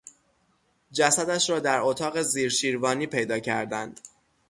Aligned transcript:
جسدش 0.91 1.49
را 1.49 1.59
در 1.59 1.79
اتاق 1.81 2.21
زیر 2.21 2.49
شیروانی 2.49 3.07
پیدا 3.07 3.39
کردند. 3.39 3.99